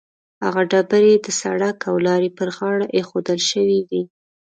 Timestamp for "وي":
3.87-4.01